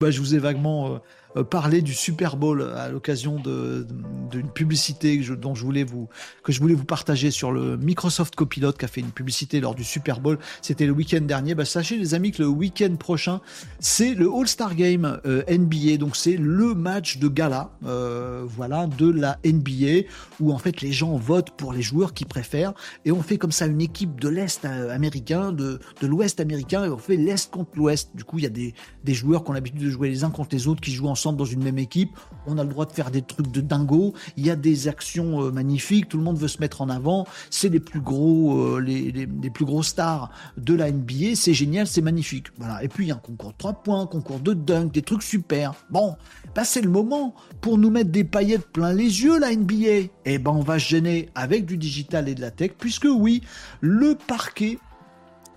bah, 0.00 0.10
je 0.10 0.18
vous 0.18 0.34
ai 0.34 0.38
vaguement 0.38 0.98
euh, 1.36 1.44
parler 1.44 1.82
du 1.82 1.94
Super 1.94 2.36
Bowl 2.36 2.62
à 2.74 2.88
l'occasion 2.88 3.36
d'une 3.38 4.50
publicité 4.50 5.18
que 5.18 5.22
je, 5.22 5.34
dont 5.34 5.54
je 5.54 5.64
voulais 5.64 5.84
vous, 5.84 6.08
que 6.42 6.52
je 6.52 6.60
voulais 6.60 6.74
vous 6.74 6.84
partager 6.84 7.30
sur 7.30 7.52
le 7.52 7.76
Microsoft 7.76 8.34
Copilot 8.34 8.72
qui 8.72 8.84
a 8.84 8.88
fait 8.88 9.00
une 9.00 9.10
publicité 9.10 9.60
lors 9.60 9.74
du 9.74 9.84
Super 9.84 10.20
Bowl. 10.20 10.38
C'était 10.62 10.86
le 10.86 10.92
week-end 10.92 11.20
dernier. 11.20 11.54
Bah, 11.54 11.64
sachez 11.64 11.96
les 11.96 12.14
amis 12.14 12.32
que 12.32 12.42
le 12.42 12.48
week-end 12.48 12.96
prochain, 12.96 13.40
c'est 13.78 14.14
le 14.14 14.28
All-Star 14.32 14.74
Game 14.74 15.20
euh, 15.26 15.42
NBA. 15.48 15.98
Donc 15.98 16.16
c'est 16.16 16.36
le 16.36 16.74
match 16.74 17.18
de 17.18 17.28
gala, 17.28 17.70
euh, 17.84 18.44
voilà, 18.46 18.86
de 18.86 19.10
la 19.10 19.38
NBA 19.44 20.08
où 20.40 20.52
en 20.52 20.58
fait 20.58 20.80
les 20.80 20.92
gens 20.92 21.16
votent 21.16 21.50
pour 21.50 21.72
les 21.72 21.82
joueurs 21.82 22.14
qu'ils 22.14 22.26
préfèrent 22.26 22.72
et 23.04 23.12
on 23.12 23.22
fait 23.22 23.38
comme 23.38 23.52
ça 23.52 23.66
une 23.66 23.80
équipe 23.80 24.20
de 24.20 24.28
l'Est 24.28 24.64
américain, 24.64 25.52
de, 25.52 25.78
de 26.00 26.06
l'Ouest 26.06 26.40
américain 26.40 26.84
et 26.84 26.88
on 26.88 26.98
fait 26.98 27.16
l'Est 27.16 27.50
contre 27.50 27.70
l'Ouest. 27.76 28.10
Du 28.16 28.24
coup, 28.24 28.38
il 28.38 28.44
y 28.44 28.46
a 28.46 28.50
des, 28.50 28.74
des 29.04 29.14
joueurs 29.14 29.44
qui 29.44 29.50
ont 29.50 29.54
l'habitude 29.54 29.82
de 29.82 29.89
jouer 29.90 30.08
les 30.08 30.24
uns 30.24 30.30
contre 30.30 30.54
les 30.54 30.68
autres 30.68 30.80
qui 30.80 30.92
jouent 30.92 31.08
ensemble 31.08 31.38
dans 31.38 31.44
une 31.44 31.62
même 31.62 31.78
équipe. 31.78 32.16
On 32.46 32.58
a 32.58 32.64
le 32.64 32.70
droit 32.70 32.86
de 32.86 32.92
faire 32.92 33.10
des 33.10 33.22
trucs 33.22 33.50
de 33.50 33.60
dingo. 33.60 34.14
Il 34.36 34.46
y 34.46 34.50
a 34.50 34.56
des 34.56 34.88
actions 34.88 35.44
euh, 35.44 35.50
magnifiques. 35.50 36.08
Tout 36.08 36.18
le 36.18 36.24
monde 36.24 36.38
veut 36.38 36.48
se 36.48 36.60
mettre 36.60 36.80
en 36.80 36.88
avant. 36.88 37.26
C'est 37.50 37.68
les 37.68 37.80
plus 37.80 38.00
gros, 38.00 38.76
euh, 38.76 38.80
les, 38.80 39.50
plus 39.50 39.64
gros 39.64 39.82
stars 39.82 40.30
de 40.56 40.74
la 40.74 40.90
NBA. 40.90 41.34
C'est 41.34 41.54
génial, 41.54 41.86
c'est 41.86 42.02
magnifique. 42.02 42.48
Voilà. 42.58 42.82
Et 42.82 42.88
puis 42.88 43.06
il 43.06 43.08
y 43.08 43.12
a 43.12 43.16
un 43.16 43.18
concours 43.18 43.52
de 43.52 43.58
3 43.58 43.72
points, 43.74 44.06
concours 44.06 44.40
de 44.40 44.54
dunk, 44.54 44.92
des 44.92 45.02
trucs 45.02 45.22
super. 45.22 45.74
Bon, 45.90 46.16
bah, 46.54 46.64
c'est 46.64 46.82
le 46.82 46.90
moment 46.90 47.34
pour 47.60 47.78
nous 47.78 47.90
mettre 47.90 48.10
des 48.10 48.24
paillettes 48.24 48.66
plein 48.68 48.92
les 48.92 49.22
yeux, 49.22 49.38
la 49.38 49.54
NBA. 49.54 49.86
Et 49.86 50.10
eh 50.24 50.38
ben 50.38 50.50
on 50.50 50.62
va 50.62 50.78
se 50.78 50.88
gêner 50.88 51.28
avec 51.34 51.66
du 51.66 51.76
digital 51.76 52.28
et 52.28 52.34
de 52.34 52.40
la 52.40 52.50
tech, 52.50 52.72
puisque 52.78 53.08
oui, 53.10 53.42
le 53.80 54.14
parquet 54.14 54.78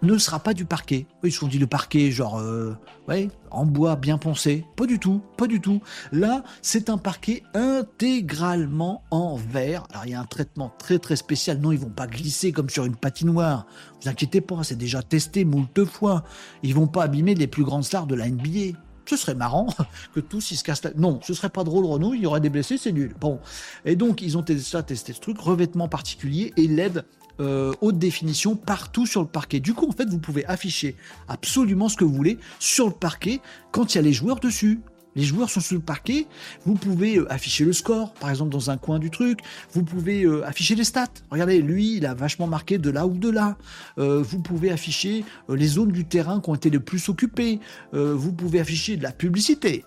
ne 0.04 0.18
sera 0.18 0.40
pas 0.40 0.54
du 0.54 0.66
parquet. 0.66 1.08
Ils 1.24 1.32
se 1.32 1.40
sont 1.40 1.48
dit 1.48 1.58
le 1.58 1.68
parquet, 1.68 2.12
genre, 2.12 2.38
euh, 2.38 2.76
ouais, 3.08 3.30
en 3.52 3.66
bois 3.66 3.96
bien 3.96 4.18
poncé. 4.18 4.66
Pas 4.76 4.86
du 4.86 5.00
tout, 5.00 5.22
pas 5.38 5.48
du 5.48 5.62
tout. 5.62 5.82
Là, 6.12 6.44
c'est 6.62 6.90
un 6.90 6.98
parquet 6.98 7.44
intégralement 7.54 9.04
en 9.12 9.36
verre. 9.36 9.86
Alors, 9.92 10.06
il 10.06 10.12
y 10.12 10.16
a 10.16 10.20
un 10.20 10.26
traitement 10.26 10.74
très 10.78 11.00
très 11.00 11.16
spécial. 11.16 11.60
Non, 11.60 11.72
ils 11.72 11.80
vont 11.80 11.90
pas 11.90 12.08
glisser 12.08 12.52
comme 12.52 12.70
sur 12.70 12.86
une 12.86 12.96
patinoire. 12.96 13.66
Vous 14.02 14.10
inquiétez 14.10 14.42
pas, 14.42 14.64
c'est 14.64 14.76
déjà 14.76 15.02
testé 15.02 15.46
moult 15.46 15.86
fois. 15.86 16.24
Ils 16.64 16.76
vont 16.76 16.88
pas 16.88 17.04
abîmer 17.04 17.34
les 17.34 17.48
plus 17.48 17.64
grandes 17.64 17.86
stars 17.86 18.08
de 18.08 18.16
la 18.16 18.30
NBA. 18.30 18.78
Ce 19.06 19.18
serait 19.18 19.36
marrant 19.36 19.68
que 20.14 20.20
tous 20.20 20.52
ils 20.52 20.58
se 20.58 20.64
cassent 20.64 20.84
la... 20.84 20.92
Non, 20.96 21.20
ce 21.24 21.34
serait 21.34 21.50
pas 21.50 21.64
drôle, 21.64 21.86
Renault, 21.86 22.14
il 22.14 22.22
y 22.22 22.26
aurait 22.26 22.42
des 22.42 22.50
blessés, 22.50 22.78
c'est 22.78 22.92
nul. 22.92 23.16
Bon. 23.20 23.40
Et 23.86 23.96
donc, 23.96 24.22
ils 24.22 24.38
ont 24.38 24.44
testé, 24.44 24.82
testé 24.84 25.14
ce 25.14 25.20
truc, 25.20 25.40
revêtement 25.40 25.88
particulier 25.88 26.54
et 26.58 26.68
LED 26.68 27.06
euh, 27.40 27.74
haute 27.82 27.98
définition 27.98 28.56
partout 28.56 29.06
sur 29.06 29.22
le 29.22 29.28
parquet. 29.28 29.60
Du 29.60 29.74
coup, 29.74 29.88
en 29.88 29.92
fait, 29.92 30.10
vous 30.10 30.20
pouvez 30.20 30.46
afficher 30.46 30.96
absolument 31.28 31.90
ce 31.90 31.98
que 31.98 32.04
vous 32.04 32.14
voulez 32.14 32.38
sur 32.60 32.88
le 32.88 32.94
parquet 32.94 33.42
quand 33.72 33.94
il 33.94 33.98
y 33.98 34.00
a 34.00 34.04
les 34.04 34.14
joueurs 34.14 34.40
dessus. 34.40 34.80
Les 35.16 35.24
joueurs 35.24 35.50
sont 35.50 35.60
sur 35.60 35.76
le 35.76 35.82
parquet. 35.82 36.26
Vous 36.66 36.74
pouvez 36.74 37.18
euh, 37.18 37.32
afficher 37.32 37.66
le 37.66 37.74
score, 37.74 38.14
par 38.14 38.32
exemple, 38.32 38.52
dans 38.52 38.72
un 38.72 38.78
coin 38.78 38.98
du 38.98 39.12
truc. 39.12 39.40
Vous 39.72 39.84
pouvez 39.84 40.24
euh, 40.24 40.46
afficher 40.48 40.74
les 40.74 40.84
stats. 40.84 41.08
Regardez, 41.30 41.62
lui, 41.62 41.98
il 41.98 42.06
a 42.06 42.16
vachement 42.16 42.48
marqué 42.48 42.80
de 42.80 42.90
là 42.90 43.06
ou 43.06 43.18
de 43.18 43.30
là. 43.30 43.58
vous 43.98 44.40
pouvez 44.40 44.72
afficher 44.72 45.24
les 45.50 45.68
zones 45.68 45.92
du 45.92 46.06
terrain 46.06 46.40
qui 46.40 46.50
ont 46.50 46.56
été 46.56 46.70
le 46.70 46.80
plus 46.80 47.10
occupées. 47.10 47.60
vous 47.92 48.32
pouvez 48.34 48.60
afficher 48.60 48.98
de 48.98 49.04
la 49.04 49.12
publicité. 49.12 49.84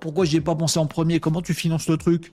Pourquoi 0.00 0.24
j'y 0.24 0.36
ai 0.36 0.40
pas 0.40 0.54
pensé 0.54 0.78
en 0.78 0.86
premier? 0.86 1.20
Comment 1.20 1.42
tu 1.42 1.54
finances 1.54 1.88
le 1.88 1.96
truc? 1.96 2.32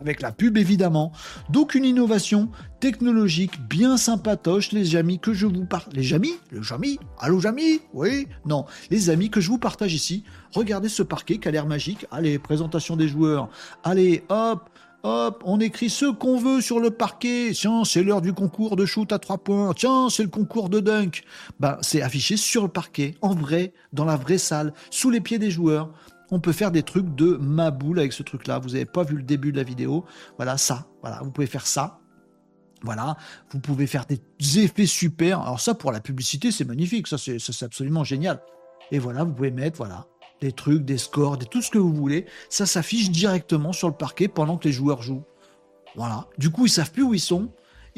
Avec 0.00 0.22
la 0.22 0.32
pub 0.32 0.56
évidemment. 0.56 1.12
Donc 1.50 1.74
une 1.74 1.84
innovation 1.84 2.50
technologique 2.80 3.60
bien 3.68 3.96
sympatoche, 3.96 4.72
les 4.72 4.96
amis, 4.96 5.18
que 5.18 5.32
je 5.32 5.46
vous 5.46 5.64
parle. 5.64 5.90
Les 5.92 6.14
amis 6.14 6.34
Les 6.52 6.72
amis 6.72 6.98
Allô, 7.18 7.46
amis 7.46 7.80
Oui 7.92 8.28
Non. 8.46 8.64
Les 8.90 9.10
amis 9.10 9.30
que 9.30 9.40
je 9.40 9.48
vous 9.48 9.58
partage 9.58 9.94
ici. 9.94 10.24
Regardez 10.52 10.88
ce 10.88 11.02
parquet 11.02 11.38
qui 11.38 11.48
a 11.48 11.50
l'air 11.50 11.66
magique. 11.66 12.06
Allez, 12.10 12.38
présentation 12.38 12.96
des 12.96 13.08
joueurs. 13.08 13.48
Allez, 13.84 14.24
hop 14.28 14.70
Hop, 15.04 15.44
on 15.46 15.60
écrit 15.60 15.90
ce 15.90 16.06
qu'on 16.06 16.38
veut 16.38 16.60
sur 16.60 16.80
le 16.80 16.90
parquet. 16.90 17.52
Tiens, 17.54 17.84
c'est 17.84 18.02
l'heure 18.02 18.20
du 18.20 18.32
concours 18.32 18.74
de 18.74 18.84
shoot 18.84 19.12
à 19.12 19.20
trois 19.20 19.38
points. 19.38 19.72
Tiens, 19.72 20.08
c'est 20.10 20.24
le 20.24 20.28
concours 20.28 20.68
de 20.68 20.80
dunk. 20.80 21.22
Ben, 21.60 21.78
c'est 21.82 22.02
affiché 22.02 22.36
sur 22.36 22.62
le 22.62 22.68
parquet, 22.68 23.14
en 23.22 23.32
vrai, 23.32 23.72
dans 23.92 24.04
la 24.04 24.16
vraie 24.16 24.38
salle, 24.38 24.74
sous 24.90 25.10
les 25.10 25.20
pieds 25.20 25.38
des 25.38 25.52
joueurs 25.52 25.92
on 26.30 26.40
peut 26.40 26.52
faire 26.52 26.70
des 26.70 26.82
trucs 26.82 27.14
de 27.14 27.36
ma 27.40 27.70
boule 27.70 27.98
avec 27.98 28.12
ce 28.12 28.22
truc-là. 28.22 28.58
Vous 28.58 28.70
n'avez 28.70 28.84
pas 28.84 29.02
vu 29.02 29.16
le 29.16 29.22
début 29.22 29.52
de 29.52 29.56
la 29.56 29.62
vidéo. 29.62 30.04
Voilà, 30.36 30.58
ça. 30.58 30.86
Voilà, 31.02 31.20
vous 31.22 31.30
pouvez 31.30 31.46
faire 31.46 31.66
ça. 31.66 32.00
Voilà, 32.82 33.16
vous 33.50 33.58
pouvez 33.58 33.86
faire 33.86 34.04
des 34.06 34.20
effets 34.60 34.86
super. 34.86 35.40
Alors 35.40 35.60
ça, 35.60 35.74
pour 35.74 35.90
la 35.90 36.00
publicité, 36.00 36.52
c'est 36.52 36.64
magnifique. 36.64 37.08
Ça, 37.08 37.18
c'est, 37.18 37.62
absolument 37.62 38.04
génial. 38.04 38.40
Et 38.92 38.98
voilà, 38.98 39.24
vous 39.24 39.32
pouvez 39.32 39.50
mettre, 39.50 39.78
voilà, 39.78 40.06
des 40.40 40.52
trucs, 40.52 40.84
des 40.84 40.98
scores, 40.98 41.38
des, 41.38 41.46
tout 41.46 41.60
ce 41.60 41.70
que 41.70 41.78
vous 41.78 41.92
voulez. 41.92 42.26
Ça 42.50 42.66
s'affiche 42.66 43.10
directement 43.10 43.72
sur 43.72 43.88
le 43.88 43.94
parquet 43.94 44.28
pendant 44.28 44.56
que 44.56 44.68
les 44.68 44.72
joueurs 44.72 45.02
jouent. 45.02 45.24
Voilà. 45.96 46.28
Du 46.38 46.50
coup, 46.50 46.66
ils 46.66 46.70
savent 46.70 46.92
plus 46.92 47.02
où 47.02 47.14
ils 47.14 47.20
sont 47.20 47.50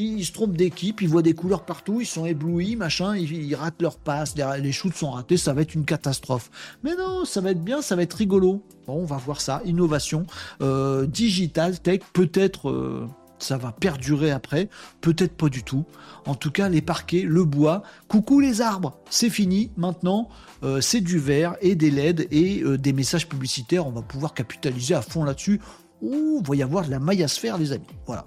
ils 0.05 0.25
se 0.25 0.33
trompent 0.33 0.56
d'équipe, 0.56 1.00
ils 1.03 1.09
voient 1.09 1.22
des 1.22 1.34
couleurs 1.34 1.65
partout, 1.65 2.00
ils 2.00 2.06
sont 2.06 2.27
éblouis, 2.27 2.77
machin, 2.77 3.16
ils, 3.16 3.55
ratent 3.55 3.81
leur 3.81 3.97
passe, 3.97 4.34
les 4.37 4.72
shoots 4.72 4.94
sont 4.94 5.11
ratés, 5.11 5.37
ça 5.37 5.53
va 5.53 5.62
être 5.62 5.75
une 5.75 5.84
catastrophe. 5.84 6.50
Mais 6.83 6.94
non, 6.97 7.25
ça 7.25 7.41
va 7.41 7.50
être 7.50 7.62
bien, 7.62 7.83
ça 7.83 7.97
va 7.97 8.03
être 8.03 8.15
rigolo. 8.15 8.62
Bon, 8.87 8.94
on 8.94 9.05
va 9.05 9.16
voir 9.16 9.41
ça, 9.41 9.62
innovation, 9.65 10.27
euh, 10.62 11.06
digital, 11.06 11.78
tech, 11.81 12.00
peut-être... 12.12 12.71
Euh, 12.71 13.06
ça 13.39 13.56
va 13.56 13.72
perdurer 13.72 14.31
après, 14.31 14.69
peut-être 15.00 15.34
pas 15.34 15.49
du 15.49 15.62
tout. 15.62 15.87
En 16.27 16.34
tout 16.34 16.50
cas, 16.50 16.69
les 16.69 16.83
parquets, 16.83 17.22
le 17.22 17.44
bois, 17.44 17.83
coucou 18.06 18.39
les 18.39 18.60
arbres, 18.60 18.99
c'est 19.09 19.31
fini. 19.31 19.71
Maintenant, 19.78 20.28
euh, 20.62 20.83
c'est 20.83 21.00
du 21.00 21.19
verre 21.19 21.56
et 21.62 21.75
des 21.75 21.91
LED 21.91 22.28
et 22.31 22.62
des 22.77 22.93
messages 22.93 23.27
publicitaires. 23.27 23.87
On 23.87 23.93
va 23.93 24.03
pouvoir 24.03 24.34
capitaliser 24.34 24.93
à 24.93 25.00
fond 25.00 25.25
là-dessus. 25.25 25.59
Ouh, 26.03 26.43
il 26.43 26.49
va 26.49 26.55
y 26.55 26.62
avoir 26.62 26.84
de 26.84 26.91
la 26.91 26.99
maillasphère, 26.99 27.56
les 27.56 27.72
amis. 27.72 27.87
Voilà. 28.06 28.27